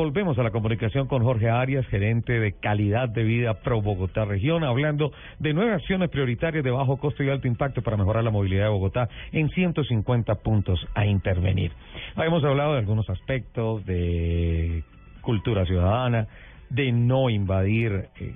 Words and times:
Volvemos 0.00 0.38
a 0.38 0.42
la 0.42 0.50
comunicación 0.50 1.08
con 1.08 1.22
Jorge 1.22 1.50
Arias, 1.50 1.86
gerente 1.88 2.40
de 2.40 2.54
calidad 2.54 3.10
de 3.10 3.22
vida 3.22 3.60
Pro 3.60 3.82
Bogotá 3.82 4.24
Región, 4.24 4.64
hablando 4.64 5.12
de 5.38 5.52
nueve 5.52 5.74
acciones 5.74 6.08
prioritarias 6.08 6.64
de 6.64 6.70
bajo 6.70 6.96
costo 6.96 7.22
y 7.22 7.28
alto 7.28 7.46
impacto 7.46 7.82
para 7.82 7.98
mejorar 7.98 8.24
la 8.24 8.30
movilidad 8.30 8.64
de 8.64 8.70
Bogotá 8.70 9.10
en 9.30 9.50
150 9.50 10.36
puntos 10.36 10.88
a 10.94 11.04
intervenir. 11.04 11.72
Hemos 12.16 12.42
hablado 12.44 12.72
de 12.72 12.78
algunos 12.78 13.10
aspectos 13.10 13.84
de 13.84 14.84
cultura 15.20 15.66
ciudadana, 15.66 16.26
de 16.70 16.92
no 16.92 17.28
invadir 17.30 17.92
eh, 17.92 18.32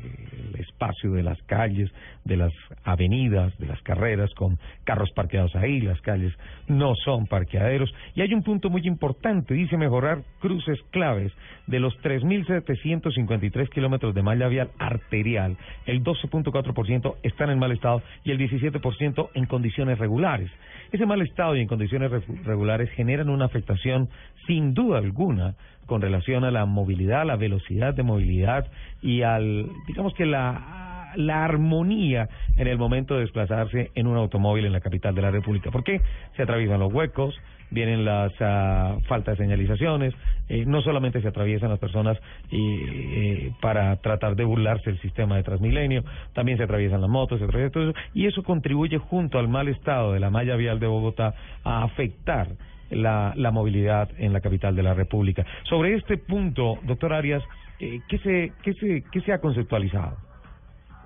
el 0.55 0.61
espacio 0.61 1.13
de 1.13 1.23
las 1.23 1.41
calles, 1.45 1.91
de 2.25 2.37
las 2.37 2.53
avenidas, 2.83 3.57
de 3.59 3.67
las 3.67 3.81
carreras 3.83 4.33
con 4.35 4.59
carros 4.83 5.11
parqueados 5.13 5.55
ahí, 5.55 5.81
las 5.81 6.01
calles 6.01 6.33
no 6.67 6.95
son 6.97 7.27
parqueaderos. 7.27 7.95
Y 8.15 8.23
hay 8.23 8.35
un 8.35 8.43
punto 8.43 8.71
muy 8.71 8.83
importante, 8.87 9.55
dice 9.55 9.77
mejorar 9.77 10.23
cruces 10.41 10.79
claves 10.91 11.33
de 11.69 11.79
los 11.79 11.95
3.753 12.03 13.69
kilómetros 13.69 14.15
de 14.15 14.23
malla 14.23 14.49
vial 14.49 14.71
arterial, 14.79 15.57
el 15.87 16.03
12.4% 16.03 17.17
están 17.23 17.51
en 17.51 17.59
mal 17.59 17.71
estado 17.71 18.03
y 18.25 18.33
el 18.33 18.39
17% 18.39 19.31
en 19.35 19.47
condiciones 19.47 19.99
regulares. 19.99 20.51
Ese 20.91 21.07
mal 21.07 21.23
estado 21.23 21.57
y 21.57 21.61
en 21.61 21.69
condiciones 21.69 22.11
regulares 22.45 22.91
generan 22.91 23.29
una 23.29 23.45
afectación 23.45 24.09
sin 24.47 24.75
duda 24.75 24.99
alguna 24.99 25.55
con 25.87 26.01
relación 26.01 26.45
a 26.45 26.51
la 26.51 26.65
movilidad, 26.65 27.27
la 27.27 27.37
velocidad 27.37 27.95
de 27.95 28.03
movilidad 28.03 28.24
y 29.03 29.23
al, 29.23 29.69
digamos 29.87 30.15
que 30.15 30.27
la, 30.27 31.13
la 31.17 31.45
armonía 31.45 32.29
en 32.57 32.67
el 32.67 32.79
momento 32.79 33.15
de 33.15 33.21
desplazarse 33.21 33.91
en 33.95 34.07
un 34.07 34.17
automóvil 34.17 34.65
en 34.65 34.73
la 34.73 34.81
capital 34.81 35.15
de 35.15 35.23
la 35.23 35.31
República. 35.31 35.71
¿Por 35.71 35.85
qué? 35.85 36.01
Se 36.37 36.43
atraviesan 36.43 36.81
los 36.81 36.93
huecos, 36.93 37.35
vienen 37.71 38.05
las 38.05 38.33
uh, 38.41 39.01
faltas 39.03 39.37
de 39.37 39.45
señalizaciones, 39.45 40.15
eh, 40.49 40.65
no 40.67 40.81
solamente 40.83 41.21
se 41.21 41.29
atraviesan 41.29 41.71
las 41.71 41.79
personas 41.79 42.19
eh, 42.51 43.53
para 43.61 43.97
tratar 43.97 44.37
de 44.37 44.45
burlarse 44.45 44.91
del 44.91 45.01
sistema 45.01 45.37
de 45.37 45.43
Transmilenio, 45.43 46.05
también 46.35 46.59
se 46.59 46.65
atraviesan 46.65 47.01
las 47.01 47.11
motos, 47.11 47.39
se 47.39 47.45
atraviesa 47.45 47.73
todo 47.73 47.91
eso, 47.91 47.99
y 48.15 48.27
eso 48.27 48.43
contribuye 48.43 48.99
junto 48.99 49.39
al 49.39 49.49
mal 49.49 49.69
estado 49.69 50.13
de 50.13 50.21
la 50.21 50.31
malla 50.31 50.57
vial 50.57 50.79
de 50.79 50.87
Bogotá 50.87 51.35
a 51.65 51.83
afectar 51.83 52.49
la, 52.91 53.33
la 53.37 53.51
movilidad 53.51 54.09
en 54.19 54.33
la 54.33 54.41
capital 54.41 54.77
de 54.77 54.83
la 54.83 54.95
República. 54.95 55.45
Sobre 55.65 55.95
este 55.95 56.17
punto, 56.17 56.79
doctor 56.85 57.13
Arias, 57.13 57.43
eh, 57.85 58.01
¿qué, 58.09 58.19
se, 58.19 58.53
qué, 58.63 58.73
se, 58.75 59.05
¿qué 59.13 59.21
se 59.21 59.33
ha 59.33 59.39
conceptualizado? 59.39 60.17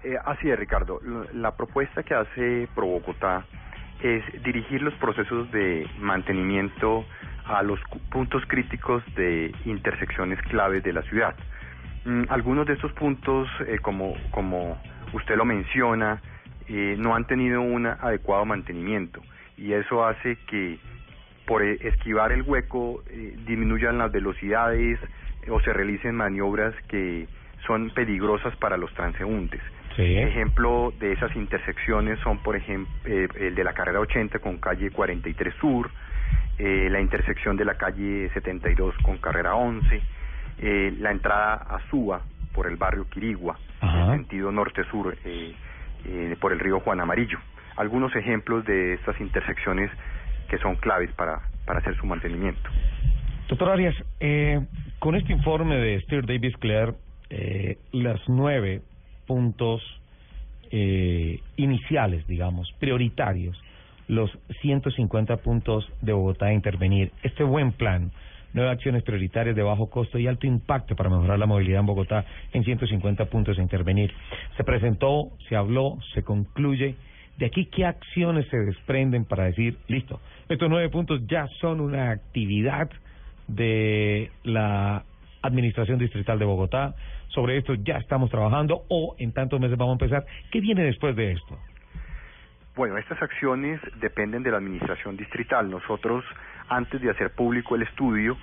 Eh, 0.04 0.16
así 0.24 0.48
es, 0.48 0.58
Ricardo. 0.58 1.00
La 1.34 1.56
propuesta 1.56 2.04
que 2.04 2.14
hace 2.14 2.68
Pro 2.74 2.86
Bogotá 2.86 3.44
es 4.00 4.22
dirigir 4.44 4.82
los 4.82 4.94
procesos 4.94 5.50
de 5.50 5.88
mantenimiento 5.98 7.04
a 7.46 7.62
los 7.64 7.80
puntos 8.10 8.44
críticos 8.46 9.02
de 9.16 9.52
intersecciones 9.64 10.40
claves 10.42 10.84
de 10.84 10.92
la 10.92 11.02
ciudad. 11.02 11.34
Mm, 12.04 12.24
algunos 12.28 12.66
de 12.66 12.74
estos 12.74 12.92
puntos, 12.92 13.48
eh, 13.66 13.78
como, 13.82 14.14
como 14.30 14.80
usted 15.12 15.36
lo 15.36 15.44
menciona, 15.44 16.22
eh, 16.68 16.94
no 16.96 17.16
han 17.16 17.26
tenido 17.26 17.60
un 17.60 17.86
adecuado 17.86 18.44
mantenimiento 18.44 19.20
y 19.56 19.72
eso 19.72 20.06
hace 20.06 20.36
que 20.46 20.78
por 21.44 21.62
e, 21.62 21.72
esquivar 21.88 22.30
el 22.30 22.42
hueco 22.42 23.02
disminuyan 23.46 23.98
las 23.98 24.12
velocidades 24.12 25.00
o 25.50 25.60
se 25.60 25.72
realicen 25.72 26.14
maniobras 26.14 26.74
que 26.88 27.26
son 27.66 27.90
peligrosas 27.90 28.54
para 28.56 28.76
los 28.76 28.92
transeúntes. 28.94 29.60
Ejemplo 29.96 30.92
de 31.00 31.12
esas 31.12 31.34
intersecciones 31.34 32.20
son, 32.20 32.38
por 32.38 32.54
ejemplo, 32.54 32.92
eh, 33.04 33.26
el 33.40 33.56
de 33.56 33.64
la 33.64 33.72
carrera 33.72 33.98
80 33.98 34.38
con 34.38 34.58
calle 34.58 34.92
43 34.92 35.54
Sur, 35.60 35.90
eh, 36.58 36.88
la 36.88 37.00
intersección 37.00 37.56
de 37.56 37.64
la 37.64 37.74
calle 37.74 38.30
72 38.32 38.94
con 39.02 39.18
carrera 39.18 39.56
11, 39.56 40.00
eh, 40.60 40.94
la 41.00 41.10
entrada 41.10 41.54
a 41.54 41.80
Suba 41.90 42.22
por 42.52 42.66
el 42.66 42.76
barrio 42.76 43.08
Quirigua, 43.08 43.56
en 43.80 44.10
sentido 44.10 44.50
norte-sur, 44.50 45.16
eh, 45.24 45.54
eh, 46.04 46.36
por 46.40 46.52
el 46.52 46.58
río 46.58 46.80
Juan 46.80 47.00
Amarillo. 47.00 47.38
Algunos 47.76 48.14
ejemplos 48.16 48.64
de 48.64 48.94
estas 48.94 49.20
intersecciones 49.20 49.90
que 50.48 50.58
son 50.58 50.74
claves 50.76 51.12
para, 51.12 51.40
para 51.64 51.78
hacer 51.78 51.96
su 51.96 52.06
mantenimiento. 52.06 52.68
Doctor 53.48 53.70
Arias, 53.70 53.94
eh, 54.18 54.60
con 54.98 55.14
este 55.14 55.32
informe 55.32 55.76
de 55.76 56.00
Steer 56.02 56.26
Davis 56.26 56.56
Clare, 56.56 56.94
eh, 57.30 57.78
las 57.92 58.20
nueve 58.28 58.82
puntos 59.26 59.82
eh, 60.70 61.40
iniciales, 61.56 62.26
digamos, 62.26 62.72
prioritarios, 62.78 63.60
los 64.08 64.30
150 64.60 65.36
puntos 65.38 65.88
de 66.00 66.12
Bogotá 66.12 66.46
a 66.46 66.52
intervenir, 66.52 67.12
este 67.22 67.44
buen 67.44 67.72
plan, 67.72 68.10
nueve 68.54 68.70
acciones 68.70 69.02
prioritarias 69.02 69.54
de 69.54 69.62
bajo 69.62 69.88
costo 69.88 70.18
y 70.18 70.26
alto 70.26 70.46
impacto 70.46 70.96
para 70.96 71.10
mejorar 71.10 71.38
la 71.38 71.46
movilidad 71.46 71.80
en 71.80 71.86
Bogotá 71.86 72.24
en 72.52 72.64
150 72.64 73.26
puntos 73.26 73.58
a 73.58 73.62
intervenir. 73.62 74.12
Se 74.56 74.64
presentó, 74.64 75.30
se 75.48 75.56
habló, 75.56 75.98
se 76.14 76.22
concluye. 76.22 76.96
De 77.36 77.46
aquí, 77.46 77.66
¿qué 77.66 77.84
acciones 77.84 78.48
se 78.48 78.56
desprenden 78.56 79.24
para 79.24 79.44
decir, 79.44 79.76
listo, 79.86 80.20
estos 80.48 80.68
nueve 80.68 80.88
puntos 80.88 81.20
ya 81.28 81.46
son 81.60 81.80
una 81.80 82.10
actividad 82.10 82.90
de 83.48 84.30
la 84.44 85.02
Administración 85.42 85.98
Distrital 85.98 86.38
de 86.38 86.44
Bogotá. 86.44 86.94
Sobre 87.28 87.58
esto 87.58 87.74
ya 87.74 87.96
estamos 87.96 88.30
trabajando 88.30 88.82
o 88.88 89.16
en 89.18 89.32
tantos 89.32 89.60
meses 89.60 89.76
vamos 89.76 90.00
a 90.00 90.04
empezar. 90.04 90.26
¿Qué 90.50 90.60
viene 90.60 90.84
después 90.84 91.16
de 91.16 91.32
esto? 91.32 91.58
Bueno, 92.76 92.96
estas 92.96 93.20
acciones 93.20 93.80
dependen 94.00 94.42
de 94.44 94.52
la 94.52 94.58
Administración 94.58 95.16
Distrital. 95.16 95.68
Nosotros, 95.68 96.24
antes 96.68 97.00
de 97.00 97.10
hacer 97.10 97.30
público 97.30 97.74
el 97.74 97.82
estudio, 97.82 98.36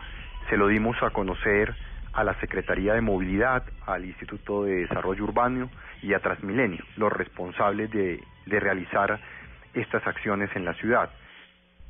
se 0.49 0.57
lo 0.57 0.67
dimos 0.67 1.01
a 1.01 1.11
conocer 1.11 1.73
a 2.13 2.23
la 2.23 2.33
Secretaría 2.39 2.93
de 2.93 3.01
Movilidad, 3.01 3.63
al 3.85 4.05
Instituto 4.05 4.63
de 4.63 4.81
Desarrollo 4.81 5.23
Urbano 5.23 5.69
y 6.01 6.13
a 6.13 6.19
Transmilenio, 6.19 6.83
los 6.97 7.11
responsables 7.11 7.91
de, 7.91 8.21
de 8.45 8.59
realizar 8.59 9.19
estas 9.73 10.05
acciones 10.07 10.49
en 10.55 10.65
la 10.65 10.73
ciudad. 10.75 11.09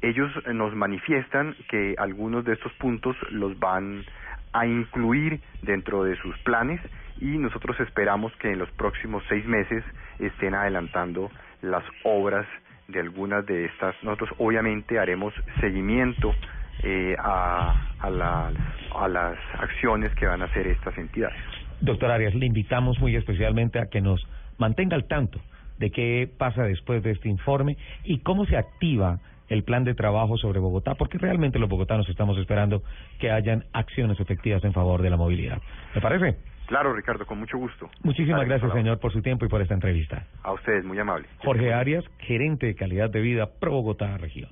Ellos 0.05 0.31
nos 0.53 0.75
manifiestan 0.75 1.55
que 1.67 1.95
algunos 1.97 2.45
de 2.45 2.53
estos 2.53 2.71
puntos 2.73 3.15
los 3.31 3.57
van 3.57 4.05
a 4.53 4.67
incluir 4.67 5.39
dentro 5.63 6.03
de 6.03 6.15
sus 6.17 6.37
planes 6.43 6.79
y 7.19 7.39
nosotros 7.39 7.79
esperamos 7.79 8.31
que 8.35 8.51
en 8.51 8.59
los 8.59 8.69
próximos 8.73 9.23
seis 9.27 9.43
meses 9.47 9.83
estén 10.19 10.53
adelantando 10.53 11.31
las 11.63 11.83
obras 12.03 12.45
de 12.87 12.99
algunas 12.99 13.47
de 13.47 13.65
estas. 13.65 13.95
Nosotros 14.03 14.29
obviamente 14.37 14.99
haremos 14.99 15.33
seguimiento 15.59 16.35
eh, 16.83 17.15
a, 17.17 17.89
a, 17.97 18.09
las, 18.11 18.53
a 18.95 19.07
las 19.07 19.39
acciones 19.57 20.13
que 20.13 20.27
van 20.27 20.43
a 20.43 20.45
hacer 20.45 20.67
estas 20.67 20.95
entidades. 20.99 21.41
Doctor 21.81 22.11
Arias, 22.11 22.35
le 22.35 22.45
invitamos 22.45 22.99
muy 22.99 23.15
especialmente 23.15 23.79
a 23.79 23.87
que 23.87 24.01
nos 24.01 24.23
mantenga 24.59 24.95
al 24.95 25.07
tanto 25.07 25.41
de 25.79 25.89
qué 25.89 26.29
pasa 26.37 26.61
después 26.61 27.01
de 27.01 27.09
este 27.09 27.27
informe 27.27 27.75
y 28.03 28.19
cómo 28.19 28.45
se 28.45 28.55
activa 28.55 29.19
el 29.49 29.63
plan 29.63 29.83
de 29.83 29.95
trabajo 29.95 30.37
sobre 30.37 30.59
Bogotá, 30.59 30.95
porque 30.95 31.17
realmente 31.17 31.59
los 31.59 31.69
bogotanos 31.69 32.07
estamos 32.09 32.37
esperando 32.37 32.83
que 33.19 33.31
hayan 33.31 33.65
acciones 33.73 34.19
efectivas 34.19 34.63
en 34.63 34.73
favor 34.73 35.01
de 35.01 35.09
la 35.09 35.17
movilidad. 35.17 35.61
¿Me 35.93 36.01
parece? 36.01 36.37
Claro, 36.67 36.93
Ricardo, 36.93 37.25
con 37.25 37.39
mucho 37.39 37.57
gusto. 37.57 37.89
Muchísimas 38.03 38.45
gracias, 38.45 38.73
señor, 38.73 38.99
por 38.99 39.13
su 39.13 39.21
tiempo 39.21 39.45
y 39.45 39.49
por 39.49 39.61
esta 39.61 39.75
entrevista. 39.75 40.25
A 40.41 40.53
ustedes, 40.53 40.83
muy 40.83 40.97
amable. 40.97 41.27
Jorge 41.37 41.73
Arias, 41.73 42.03
gerente 42.19 42.65
de 42.65 42.75
calidad 42.75 43.09
de 43.09 43.21
vida 43.21 43.47
Pro 43.59 43.71
Bogotá 43.71 44.17
Región. 44.17 44.49